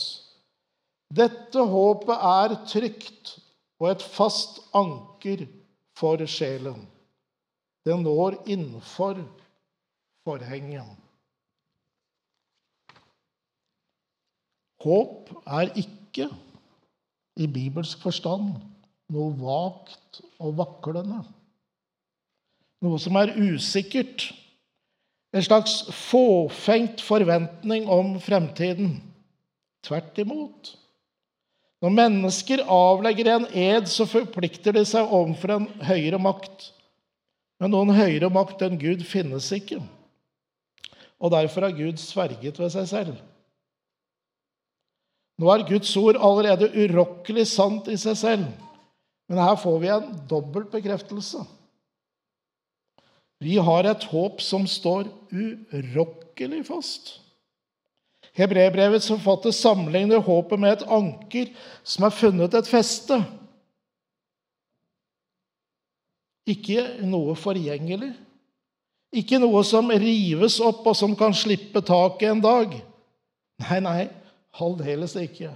Dette 1.10 1.63
håpet 1.72 2.25
er 2.29 2.56
trygt 2.70 3.34
og 3.79 3.89
et 3.89 4.03
fast 4.03 4.62
anker 4.77 5.48
for 5.98 6.22
sjelen. 6.29 6.84
Det 7.86 7.96
når 7.98 8.38
innenfor 8.46 9.18
forhenget. 10.27 11.08
Håp 14.79 15.31
er 15.43 15.74
ikke 15.79 16.29
i 17.39 17.48
bibelsk 17.51 18.01
forstand 18.03 18.53
noe 19.13 19.33
vagt 19.39 20.21
og 20.39 20.55
vaklende. 20.59 21.24
Noe 22.83 23.00
som 23.01 23.17
er 23.19 23.36
usikkert. 23.36 24.29
En 25.36 25.45
slags 25.45 25.81
fåfengt 25.93 27.03
forventning 27.05 27.89
om 27.91 28.15
fremtiden. 28.24 28.98
Tvert 29.86 30.17
imot. 30.21 30.74
Når 31.79 31.95
mennesker 31.95 32.63
avlegger 32.65 33.29
en 33.36 33.45
ed, 33.55 33.88
så 33.88 34.07
forplikter 34.09 34.75
de 34.75 34.83
seg 34.88 35.07
overfor 35.15 35.55
en 35.55 35.69
høyere 35.88 36.19
makt 36.19 36.74
Men 37.59 37.74
noen 37.74 37.91
høyere 37.91 38.29
makt 38.31 38.62
enn 38.63 38.77
Gud 38.79 39.01
finnes 39.03 39.50
ikke. 39.51 39.81
Og 41.19 41.33
derfor 41.33 41.65
har 41.67 41.75
Gud 41.75 42.00
sverget 42.00 42.55
ved 42.55 42.71
seg 42.71 42.86
selv. 42.88 43.17
Nå 45.39 45.48
er 45.53 45.63
Guds 45.67 45.91
ord 46.00 46.19
allerede 46.19 46.67
urokkelig 46.75 47.46
sant 47.48 47.88
i 47.88 47.96
seg 48.00 48.17
selv, 48.19 48.50
men 49.29 49.39
her 49.39 49.55
får 49.62 49.79
vi 49.79 49.91
en 49.93 50.12
dobbelt 50.27 50.72
bekreftelse. 50.74 51.46
Vi 53.39 53.55
har 53.63 53.88
et 53.88 54.03
håp 54.12 54.43
som 54.43 54.67
står 54.67 55.08
urokkelig 55.31 56.65
fast. 56.67 57.13
Hebrebrevets 58.36 59.08
forfatter 59.08 59.55
sammenligner 59.55 60.19
håpet 60.24 60.60
med 60.60 60.75
et 60.75 60.88
anker 60.91 61.51
som 61.88 62.05
har 62.05 62.15
funnet 62.15 62.55
et 62.60 62.67
feste. 62.67 63.15
Ikke 66.50 66.84
noe 67.08 67.36
forgjengelig. 67.39 68.12
Ikke 69.15 69.39
noe 69.41 69.63
som 69.65 69.89
rives 69.89 70.60
opp, 70.62 70.84
og 70.86 70.96
som 70.98 71.15
kan 71.17 71.34
slippe 71.34 71.81
taket 71.86 72.29
en 72.29 72.43
dag. 72.43 72.75
Nei, 73.63 73.79
nei, 73.81 74.01
aldeles 74.58 75.15
ikke. 75.20 75.51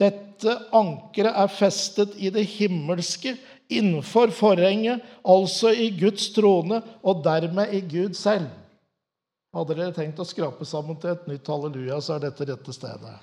Dette 0.00 0.54
ankeret 0.72 1.36
er 1.36 1.52
festet 1.52 2.14
i 2.16 2.30
det 2.32 2.46
himmelske, 2.56 3.34
innenfor 3.70 4.32
forhenget, 4.34 5.02
altså 5.22 5.70
i 5.70 5.90
Guds 5.94 6.30
trone, 6.34 6.80
og 7.02 7.20
dermed 7.24 7.74
i 7.76 7.82
Gud 7.84 8.16
selv. 8.18 8.48
Hadde 9.54 9.76
dere 9.76 9.94
tenkt 9.94 10.22
å 10.22 10.26
skrape 10.26 10.66
sammen 10.66 10.98
til 11.02 11.12
et 11.12 11.26
nytt 11.30 11.50
halleluja, 11.50 11.98
så 12.02 12.16
er 12.16 12.24
dette 12.28 12.46
rette 12.48 12.74
stedet. 12.74 13.18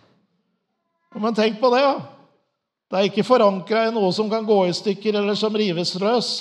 Men 1.15 1.35
tenk 1.35 1.59
på 1.61 1.71
det, 1.73 1.81
ja. 1.81 1.97
Det 2.87 2.99
er 2.99 3.09
ikke 3.09 3.27
forankra 3.27 3.87
i 3.87 3.95
noe 3.95 4.11
som 4.15 4.29
kan 4.31 4.45
gå 4.47 4.59
i 4.67 4.75
stykker, 4.75 5.17
eller 5.19 5.35
som 5.39 5.55
rives 5.55 5.95
løs. 5.99 6.31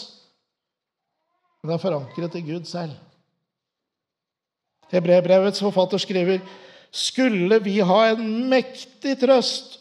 Men 1.63 1.73
det 1.73 1.79
er 1.79 1.83
forankret 1.83 2.39
i 2.39 2.45
Gud 2.47 2.69
selv. 2.71 2.95
Hebrebrevets 4.93 5.63
forfatter 5.63 5.99
skriver 5.99 6.45
skulle 6.91 7.59
vi 7.65 7.79
ha 7.81 8.01
en 8.13 8.49
mektig 8.51 9.17
trøst, 9.21 9.79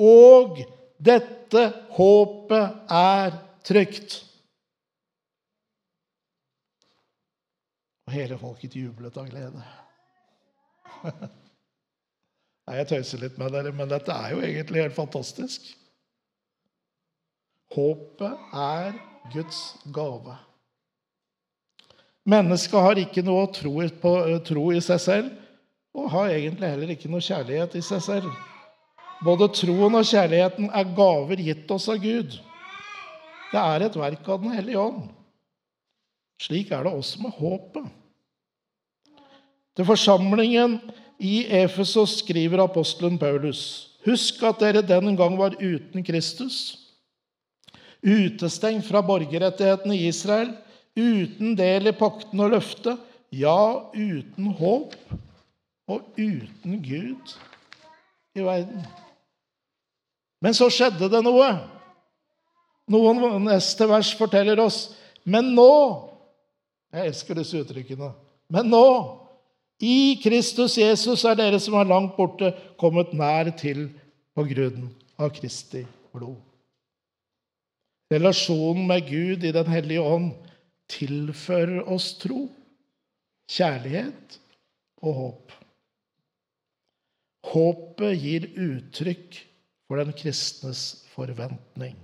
og 0.00 0.60
dette 0.98 1.64
håpet 1.96 2.92
er 2.92 3.38
trygt. 3.66 4.20
Og 8.04 8.12
hele 8.12 8.38
folket 8.40 8.76
jublet 8.76 9.16
av 9.20 9.30
glede. 9.30 9.64
Nei, 12.64 12.76
Jeg 12.80 12.88
tøyser 12.90 13.20
litt 13.24 13.38
med 13.40 13.52
dere, 13.52 13.72
men 13.76 13.90
dette 13.90 14.12
er 14.12 14.34
jo 14.34 14.42
egentlig 14.44 14.84
helt 14.84 14.96
fantastisk. 14.96 15.66
Håpet 17.74 18.56
er 18.56 18.94
Guds 19.32 19.60
gave. 19.92 20.36
Mennesket 22.28 22.86
har 22.86 23.00
ikke 23.00 23.24
noe 23.24 23.48
tro, 23.52 23.74
på, 24.00 24.12
tro 24.48 24.68
i 24.72 24.80
seg 24.84 25.00
selv, 25.02 25.32
og 25.94 26.10
har 26.10 26.32
egentlig 26.34 26.68
heller 26.68 26.92
ikke 26.94 27.10
noe 27.10 27.22
kjærlighet 27.22 27.76
i 27.78 27.82
seg 27.84 28.02
selv. 28.02 28.30
Både 29.24 29.46
troen 29.54 29.94
og 29.94 30.06
kjærligheten 30.08 30.70
er 30.74 30.94
gaver 30.96 31.40
gitt 31.40 31.70
oss 31.72 31.86
av 31.92 32.00
Gud. 32.02 32.34
Det 33.52 33.60
er 33.60 33.84
et 33.86 33.98
verk 33.98 34.26
av 34.28 34.42
Den 34.42 34.56
hellige 34.56 34.80
ånd. 34.82 35.04
Slik 36.42 36.72
er 36.74 36.82
det 36.84 36.92
også 36.92 37.22
med 37.22 37.36
håpet. 37.38 37.86
Til 39.74 39.86
forsamlingen 39.86 40.78
i 41.22 41.44
Efesos 41.62 42.18
skriver 42.20 42.64
apostelen 42.64 43.18
Paulus.: 43.18 43.94
Husk 44.04 44.42
at 44.42 44.60
dere 44.60 44.82
den 44.82 45.14
gang 45.16 45.38
var 45.38 45.54
uten 45.60 46.04
Kristus, 46.04 46.58
utestengt 48.02 48.84
fra 48.84 49.00
borgerrettighetene 49.00 49.96
i 49.96 50.08
Israel, 50.10 50.50
uten 50.98 51.54
del 51.56 51.88
i 51.88 51.96
pakten 51.96 52.42
og 52.44 52.52
løftet, 52.52 52.98
ja, 53.32 53.88
uten 53.94 54.50
håp 54.58 54.98
og 55.90 56.14
uten 56.16 56.78
Gud 56.82 57.34
i 58.34 58.44
verden. 58.44 58.84
Men 60.44 60.56
så 60.56 60.68
skjedde 60.72 61.08
det 61.12 61.20
noe. 61.24 61.48
Noen 62.92 63.46
neste 63.46 63.86
vers 63.88 64.10
forteller 64.18 64.60
oss 64.60 64.90
Men 65.24 65.54
nå 65.56 65.70
Jeg 66.92 67.08
elsker 67.08 67.38
disse 67.38 67.58
uttrykkene. 67.58 68.10
Men 68.52 68.68
nå, 68.70 68.86
i 69.82 70.14
Kristus 70.22 70.76
Jesus, 70.78 71.24
er 71.26 71.34
dere 71.40 71.58
som 71.58 71.74
er 71.80 71.88
langt 71.90 72.12
borte, 72.14 72.52
kommet 72.78 73.10
nær 73.16 73.50
til 73.58 73.88
på 74.36 74.44
grunn 74.46 74.92
av 75.18 75.32
Kristi 75.34 75.82
blod. 76.14 76.38
Relasjonen 78.14 78.86
med 78.86 79.08
Gud 79.08 79.42
i 79.42 79.50
Den 79.56 79.72
hellige 79.72 80.04
ånd 80.06 80.30
tilfører 80.92 81.82
oss 81.90 82.12
tro, 82.20 82.46
kjærlighet 83.50 84.38
og 85.02 85.18
håp. 85.18 85.58
Håpet 87.44 88.16
gir 88.22 88.46
uttrykk 88.56 89.40
for 89.88 90.00
den 90.00 90.14
kristnes 90.16 91.04
forventning. 91.12 91.96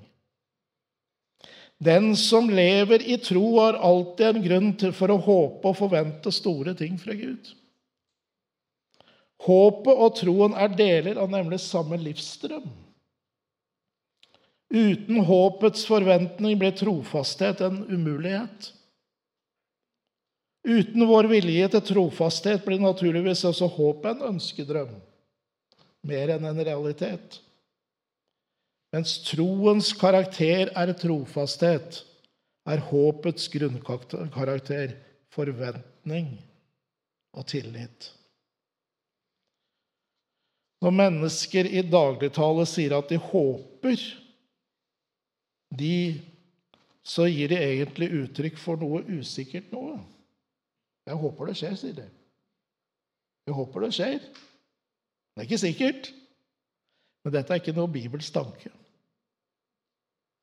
Den 1.81 2.12
som 2.16 2.50
lever 2.53 3.00
i 3.03 3.16
tro, 3.16 3.59
har 3.59 3.79
alltid 3.81 4.26
en 4.26 4.42
grunn 4.44 4.92
for 4.92 5.12
å 5.14 5.22
håpe 5.24 5.70
og 5.70 5.79
forvente 5.79 6.33
store 6.35 6.74
ting 6.76 6.98
fra 7.00 7.16
Gud. 7.16 7.55
Håpet 9.40 10.03
og 10.05 10.18
troen 10.18 10.57
er 10.61 10.74
deler 10.76 11.16
av 11.22 11.33
nemlig 11.33 11.62
samme 11.64 11.96
livsstrøm. 12.03 12.68
Uten 14.70 15.24
håpets 15.26 15.87
forventning 15.88 16.59
blir 16.61 16.76
trofasthet 16.76 17.62
en 17.64 17.81
umulighet. 17.88 18.68
Uten 20.68 21.07
vår 21.09 21.31
vilje 21.33 21.70
til 21.72 21.87
trofasthet 21.88 22.62
blir 22.66 22.83
naturligvis 22.85 23.42
også 23.48 23.70
håpet 23.72 24.12
en 24.12 24.35
ønskedrøm, 24.35 24.92
mer 26.07 26.35
enn 26.37 26.47
en 26.49 26.63
realitet. 26.65 27.41
Mens 28.95 29.19
troens 29.29 29.93
karakter 29.95 30.73
er 30.75 30.95
trofasthet, 30.99 32.03
er 32.71 32.83
håpets 32.91 33.49
grunnkarakter 33.53 34.97
forventning 35.33 36.33
og 37.37 37.47
tillit. 37.51 38.11
Når 40.81 40.97
mennesker 40.97 41.69
i 41.69 41.83
dagligtale 41.85 42.65
sier 42.69 42.97
at 42.97 43.11
de 43.13 43.19
håper, 43.21 44.01
de, 45.77 45.97
så 47.05 47.29
gir 47.31 47.53
de 47.53 47.59
egentlig 47.61 48.11
uttrykk 48.23 48.59
for 48.59 48.81
noe 48.81 49.05
usikkert 49.21 49.69
noe. 49.75 49.99
Jeg 51.07 51.21
håper 51.21 51.51
det 51.51 51.59
skjer, 51.61 51.77
sier 51.79 51.99
de. 52.01 52.07
Jeg 53.47 53.57
håper 53.57 53.87
det 53.87 53.93
skjer. 53.97 54.25
Det 55.40 55.46
er 55.46 55.48
ikke 55.48 55.59
sikkert. 55.59 56.09
Men 57.24 57.33
dette 57.33 57.55
er 57.55 57.62
ikke 57.62 57.72
noe 57.72 57.88
Bibels 57.88 58.26
tanke. 58.29 58.68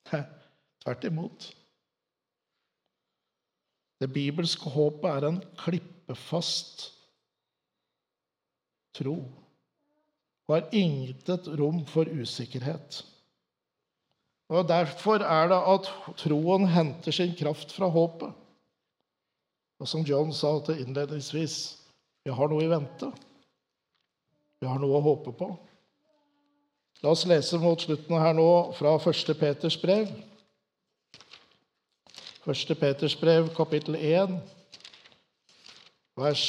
Tvert 0.10 1.04
imot. 1.06 1.46
Det 4.02 4.08
bibelske 4.14 4.72
håpet 4.74 5.06
er 5.12 5.28
en 5.28 5.38
klippefast 5.62 6.88
tro 8.98 9.14
og 10.48 10.56
har 10.56 10.74
intet 10.82 11.52
rom 11.62 11.84
for 11.86 12.10
usikkerhet. 12.10 13.04
Og 14.50 14.66
Derfor 14.66 15.22
er 15.22 15.54
det 15.54 15.62
at 15.76 15.94
troen 16.24 16.66
henter 16.74 17.14
sin 17.14 17.38
kraft 17.38 17.78
fra 17.78 17.94
håpet. 17.94 18.34
Og 19.78 19.94
som 19.94 20.02
John 20.02 20.34
sa 20.34 20.56
til 20.66 20.82
innledningsvis 20.88 21.60
vi 22.26 22.34
har 22.34 22.50
noe 22.50 22.66
i 22.66 22.74
vente. 22.74 23.14
Vi 24.62 24.68
har 24.68 24.80
noe 24.82 24.98
å 24.98 25.06
håpe 25.06 25.34
på. 25.38 25.52
La 27.04 27.12
oss 27.14 27.28
lese 27.30 27.60
mot 27.62 27.82
slutten 27.82 28.18
her 28.18 28.34
nå 28.34 28.48
fra 28.78 28.96
1. 28.98 29.36
Peters 29.38 29.78
brev. 29.82 30.10
1. 32.48 32.74
Peters 32.80 33.14
brev, 33.20 33.52
kapittel 33.54 33.96
1, 34.00 34.38
vers 36.18 36.44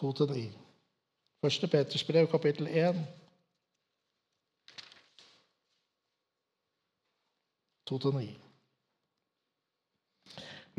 2-9. 0.00 0.48
1. 1.44 1.68
Peters 1.70 2.04
brev, 2.08 2.26
kapittel 2.32 2.66
1. 2.66 3.04
2-9. 7.90 8.26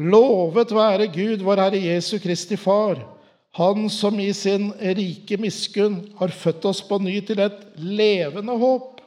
Lovet 0.02 0.72
være 0.74 1.08
Gud, 1.14 1.44
vår 1.46 1.62
Herre 1.62 1.80
Jesu 1.86 2.18
Kristi 2.20 2.58
Far 2.58 3.21
han 3.52 3.90
som 3.90 4.20
i 4.20 4.30
sin 4.34 4.70
rike 4.80 5.38
miskunn 5.38 6.00
har 6.20 6.32
født 6.32 6.66
oss 6.70 6.80
på 6.88 7.02
ny 7.04 7.18
til 7.28 7.42
et 7.44 7.60
levende 7.76 8.56
håp 8.62 9.02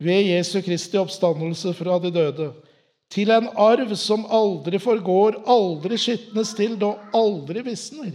ved 0.00 0.30
Jesu 0.30 0.62
Kristi 0.64 0.96
oppstandelse 0.96 1.74
fra 1.76 1.98
de 2.00 2.12
døde, 2.14 2.48
til 3.12 3.32
en 3.34 3.50
arv 3.58 3.92
som 3.98 4.24
aldri 4.32 4.78
forgår, 4.80 5.42
aldri 5.44 5.98
skitnes 6.00 6.54
til 6.56 6.78
og 6.86 7.02
aldri 7.16 7.64
visner. 7.66 8.14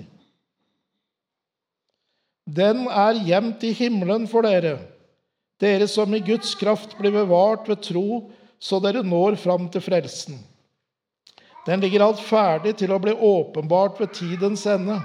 Den 2.45 2.85
er 2.89 3.21
gjemt 3.27 3.63
i 3.65 3.73
himmelen 3.75 4.25
for 4.31 4.45
dere, 4.45 4.79
dere 5.61 5.87
som 5.89 6.13
i 6.15 6.23
Guds 6.25 6.55
kraft 6.57 6.97
blir 6.97 7.13
bevart 7.13 7.69
ved 7.69 7.83
tro, 7.85 8.31
så 8.57 8.79
dere 8.81 9.03
når 9.05 9.37
fram 9.41 9.69
til 9.69 9.83
frelsen. 9.83 10.39
Den 11.65 11.81
ligger 11.81 12.05
alt 12.05 12.21
ferdig 12.21 12.75
til 12.77 12.93
å 12.93 13.01
bli 13.01 13.13
åpenbart 13.13 13.97
ved 14.01 14.13
tidens 14.13 14.65
ende. 14.69 14.99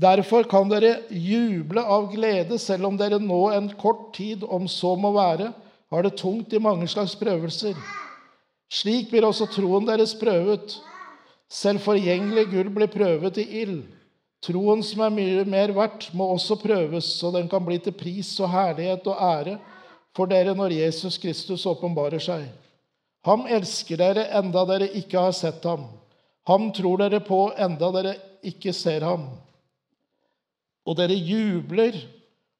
Derfor 0.00 0.44
kan 0.48 0.68
dere 0.68 1.06
juble 1.08 1.80
av 1.80 2.10
glede, 2.12 2.58
selv 2.60 2.88
om 2.88 2.96
dere 3.00 3.20
nå 3.20 3.46
en 3.52 3.68
kort 3.80 4.10
tid, 4.16 4.44
om 4.44 4.68
så 4.68 4.94
må 4.96 5.12
være, 5.16 5.50
har 5.92 6.04
det 6.04 6.16
tungt 6.20 6.52
i 6.52 6.60
mange 6.60 6.88
slags 6.88 7.14
prøvelser. 7.16 7.76
Slik 8.72 9.12
blir 9.12 9.24
også 9.24 9.46
troen 9.52 9.86
deres 9.88 10.16
prøvet. 10.18 10.78
Selv 11.48 11.84
forgjengelig 11.84 12.48
gull 12.50 12.72
blir 12.74 12.90
prøvet 12.90 13.38
i 13.40 13.46
ild. 13.62 13.84
Troen 14.44 14.82
som 14.84 15.04
er 15.06 15.14
mye 15.14 15.44
mer 15.48 15.72
verdt, 15.76 16.10
må 16.12 16.28
også 16.34 16.58
prøves, 16.60 17.08
så 17.20 17.30
den 17.34 17.48
kan 17.48 17.64
bli 17.64 17.78
til 17.82 17.94
pris 17.96 18.34
og 18.42 18.52
herlighet 18.52 19.06
og 19.08 19.22
ære 19.22 19.56
for 20.16 20.28
dere 20.30 20.54
når 20.56 20.74
Jesus 20.76 21.18
Kristus 21.20 21.66
åpenbarer 21.68 22.22
seg. 22.22 22.46
Ham 23.26 23.46
elsker 23.50 23.98
dere 23.98 24.28
enda 24.38 24.62
dere 24.68 24.86
ikke 24.94 25.18
har 25.18 25.34
sett 25.34 25.64
ham. 25.66 25.88
Ham 26.46 26.70
tror 26.74 27.00
dere 27.02 27.20
på 27.26 27.48
enda 27.58 27.90
dere 27.96 28.14
ikke 28.46 28.74
ser 28.76 29.02
ham. 29.02 29.26
Og 30.86 30.94
dere 30.98 31.16
jubler 31.18 31.98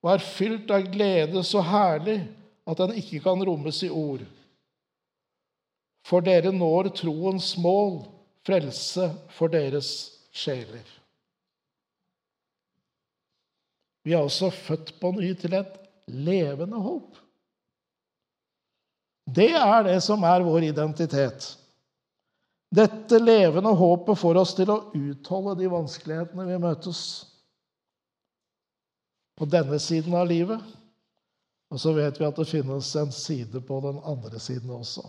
og 0.02 0.10
er 0.16 0.24
fylt 0.26 0.70
av 0.74 0.88
glede 0.90 1.42
så 1.46 1.62
herlig 1.62 2.18
at 2.66 2.82
den 2.82 2.96
ikke 2.98 3.22
kan 3.22 3.44
rommes 3.46 3.78
i 3.86 3.90
ord. 3.90 4.24
For 6.06 6.22
dere 6.22 6.52
når 6.54 6.90
troens 6.98 7.52
mål, 7.58 8.04
frelse 8.46 9.08
for 9.34 9.50
deres 9.50 9.88
sjeler. 10.34 10.84
Vi 14.06 14.14
er 14.14 14.22
også 14.22 14.52
født 14.54 14.92
på 15.00 15.10
ny 15.16 15.32
til 15.34 15.56
et 15.58 15.78
levende 16.06 16.78
håp. 16.78 17.25
Det 19.26 19.50
er 19.58 19.84
det 19.84 20.00
som 20.04 20.22
er 20.24 20.44
vår 20.46 20.68
identitet. 20.70 21.48
Dette 22.70 23.18
levende 23.18 23.72
håpet 23.74 24.18
får 24.18 24.38
oss 24.42 24.54
til 24.54 24.70
å 24.70 24.80
utholde 24.94 25.56
de 25.60 25.70
vanskelighetene 25.70 26.46
vi 26.46 26.58
møtes 26.62 27.00
på 29.36 29.48
denne 29.50 29.78
siden 29.82 30.14
av 30.18 30.26
livet. 30.30 30.62
Og 31.70 31.82
så 31.82 31.92
vet 31.96 32.18
vi 32.20 32.26
at 32.26 32.38
det 32.38 32.48
finnes 32.48 32.90
en 32.96 33.14
side 33.14 33.62
på 33.66 33.80
den 33.82 33.98
andre 34.06 34.38
siden 34.42 34.70
også. 34.70 35.02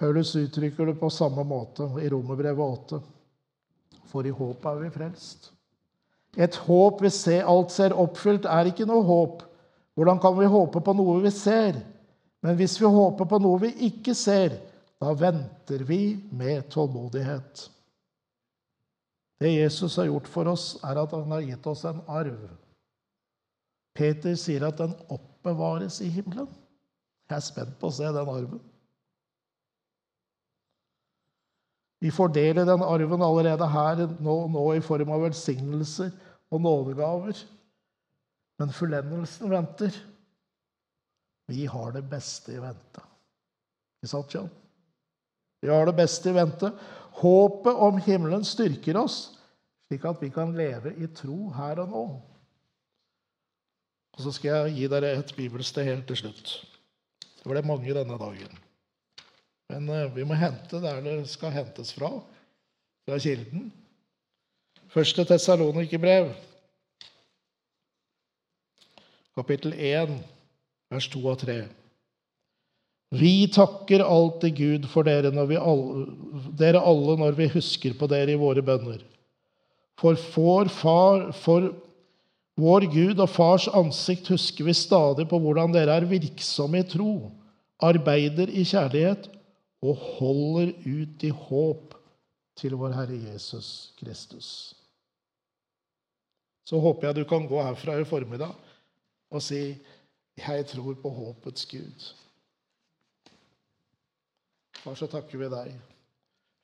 Paulus 0.00 0.32
uttrykker 0.36 0.86
det 0.88 0.96
på 1.00 1.10
samme 1.12 1.44
måte 1.44 1.88
i 2.00 2.08
Romerbrevet 2.08 2.76
8. 2.88 3.00
For 4.08 4.26
i 4.26 4.32
håp 4.32 4.64
er 4.66 4.78
vi 4.80 4.92
frelst. 4.94 5.50
Et 6.40 6.56
håp 6.64 7.02
vi 7.04 7.10
ser, 7.12 7.44
alt 7.44 7.72
ser 7.74 7.96
oppfylt, 7.96 8.46
er 8.48 8.70
ikke 8.70 8.88
noe 8.88 9.04
håp. 9.04 9.44
Hvordan 9.98 10.20
kan 10.22 10.36
vi 10.38 10.48
håpe 10.50 10.80
på 10.84 10.94
noe 10.96 11.18
vi 11.24 11.32
ser? 11.34 11.80
Men 12.44 12.56
hvis 12.56 12.78
vi 12.80 12.88
håper 12.88 13.28
på 13.28 13.40
noe 13.42 13.60
vi 13.66 13.72
ikke 13.90 14.14
ser, 14.16 14.56
da 15.00 15.12
venter 15.16 15.84
vi 15.88 16.16
med 16.36 16.68
tålmodighet. 16.72 17.66
Det 19.40 19.52
Jesus 19.54 19.96
har 19.96 20.10
gjort 20.10 20.28
for 20.28 20.48
oss, 20.52 20.74
er 20.84 21.00
at 21.00 21.12
han 21.16 21.32
har 21.32 21.44
gitt 21.44 21.66
oss 21.68 21.86
en 21.88 22.02
arv. 22.08 22.40
Peter 23.96 24.36
sier 24.38 24.66
at 24.68 24.80
den 24.80 24.92
oppbevares 25.08 26.00
i 26.04 26.10
himmelen. 26.12 26.48
Jeg 27.30 27.38
er 27.38 27.46
spent 27.46 27.78
på 27.80 27.88
å 27.88 27.94
se 27.94 28.10
den 28.10 28.28
arven. 28.28 28.60
Vi 32.00 32.12
fordeler 32.12 32.64
den 32.64 32.82
arven 32.84 33.22
allerede 33.22 33.66
her 33.68 34.04
nå, 34.24 34.36
nå 34.48 34.66
i 34.76 34.84
form 34.84 35.10
av 35.12 35.26
velsignelser 35.26 36.12
og 36.50 36.62
nådegaver. 36.64 37.40
Men 38.60 38.72
fullendelsen 38.76 39.50
venter. 39.50 39.94
Vi 41.50 41.66
har 41.66 41.92
det 41.96 42.02
beste 42.10 42.52
i 42.52 42.60
vente. 42.60 43.02
Ikke 44.00 44.10
sant, 44.12 44.34
John? 44.34 44.50
Vi 45.60 45.68
har 45.72 45.88
det 45.88 45.96
beste 45.96 46.30
i 46.30 46.36
vente. 46.36 46.70
Håpet 47.20 47.80
om 47.88 47.98
himmelen 48.04 48.44
styrker 48.46 49.00
oss, 49.00 49.16
slik 49.88 50.04
at 50.08 50.20
vi 50.22 50.30
kan 50.32 50.52
leve 50.56 50.92
i 51.00 51.08
tro 51.16 51.48
her 51.56 51.80
og 51.82 51.94
nå. 51.94 52.04
Og 54.16 54.24
så 54.24 54.32
skal 54.36 54.68
jeg 54.68 54.76
gi 54.76 54.90
dere 54.92 55.14
et 55.16 55.32
bibelsted 55.36 55.88
helt 55.88 56.06
til 56.10 56.20
slutt. 56.20 56.54
Det 57.40 57.48
ble 57.48 57.64
mange 57.64 57.96
denne 57.96 58.18
dagen. 58.20 58.60
Men 59.70 59.88
eh, 59.94 60.08
vi 60.12 60.26
må 60.28 60.36
hente 60.36 60.80
der 60.82 61.00
det 61.04 61.16
skal 61.32 61.54
hentes 61.54 61.94
fra, 61.96 62.12
fra 63.08 63.18
kilden. 63.22 63.70
Første 64.90 65.24
Tessalonikerbrev, 65.24 66.32
kapittel 69.38 69.74
1, 69.76 70.16
vers 70.90 71.08
2 71.12 71.22
og 71.26 71.38
3. 71.44 71.60
Vi 73.10 73.34
takker 73.50 74.04
alltid 74.06 74.56
Gud 74.56 74.88
for 74.90 75.06
dere, 75.06 75.32
alle, 75.34 76.04
dere 76.58 76.82
alle 76.86 77.16
når 77.18 77.38
vi 77.38 77.48
husker 77.56 77.96
på 77.98 78.06
dere 78.10 78.36
i 78.36 78.38
våre 78.38 78.62
bønner. 78.62 79.02
For, 79.98 80.14
for, 80.14 80.70
far, 80.70 81.26
for 81.36 81.72
vår 82.60 82.86
Gud 82.92 83.20
og 83.20 83.30
Fars 83.32 83.66
ansikt 83.68 84.30
husker 84.32 84.68
vi 84.68 84.76
stadig 84.76 85.26
på 85.28 85.40
hvordan 85.42 85.74
dere 85.74 85.98
er 85.98 86.08
virksomme 86.08 86.82
i 86.82 86.88
tro, 86.88 87.30
arbeider 87.82 88.52
i 88.52 88.64
kjærlighet 88.68 89.28
og 89.82 89.96
holder 90.18 90.74
ut 90.84 91.24
i 91.24 91.32
håp 91.32 91.96
til 92.60 92.76
vår 92.78 92.94
Herre 92.94 93.18
Jesus 93.30 93.92
Kristus. 93.98 94.48
Så 96.68 96.78
håper 96.78 97.08
jeg 97.08 97.16
du 97.16 97.24
kan 97.26 97.48
gå 97.50 97.62
herfra 97.64 97.96
i 97.98 98.06
formiddag 98.06 98.54
og 99.30 99.42
si 99.42 99.78
'Jeg 100.36 100.66
tror 100.66 100.94
på 100.94 101.10
håpets 101.10 101.66
Gud'. 101.66 102.14
Far, 104.74 104.94
så 104.94 105.06
takker 105.06 105.38
vi 105.38 105.44
deg 105.44 105.74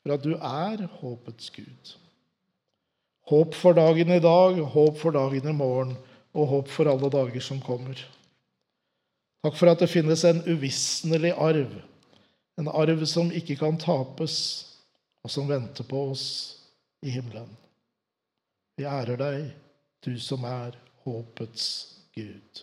for 0.02 0.14
at 0.14 0.24
du 0.24 0.34
er 0.34 0.86
håpets 0.86 1.50
Gud. 1.50 1.96
Håp 3.28 3.54
for 3.54 3.72
dagen 3.72 4.08
i 4.08 4.20
dag, 4.20 4.64
håp 4.64 4.98
for 4.98 5.10
dagen 5.10 5.48
i 5.48 5.52
morgen 5.52 5.96
og 6.34 6.46
håp 6.46 6.68
for 6.68 6.84
alle 6.84 7.10
dager 7.10 7.40
som 7.40 7.60
kommer. 7.60 7.94
Takk 9.44 9.56
for 9.56 9.66
at 9.66 9.78
det 9.78 9.90
finnes 9.90 10.24
en 10.24 10.42
uvisnelig 10.46 11.32
arv 11.32 11.82
en 12.56 12.68
arv 12.68 13.04
som 13.04 13.32
ikke 13.32 13.58
kan 13.60 13.76
tapes, 13.80 14.36
og 15.24 15.30
som 15.30 15.48
venter 15.48 15.84
på 15.84 16.06
oss 16.12 16.26
i 17.04 17.12
himmelen. 17.12 17.50
Vi 18.76 18.86
ærer 18.88 19.18
deg, 19.20 19.50
du 20.04 20.16
som 20.20 20.44
er 20.48 20.76
håpets 21.04 21.95
Gud. 22.16 22.62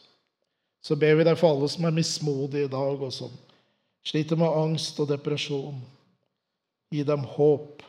Så 0.83 0.95
ber 0.99 1.15
vi 1.15 1.25
deg 1.27 1.37
for 1.39 1.53
alle 1.53 1.69
som 1.71 1.85
er 1.87 1.95
mismodige 1.95 2.67
i 2.67 2.71
dag, 2.71 3.01
og 3.01 3.13
som 3.13 3.31
sliter 4.05 4.39
med 4.39 4.57
angst 4.63 4.99
og 4.99 5.11
depresjon. 5.11 5.79
Gi 6.93 7.05
dem 7.07 7.23
håp 7.35 7.85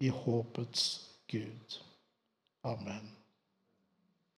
i 0.00 0.10
håpets 0.12 0.84
Gud. 1.30 1.80
Amen. 2.64 3.19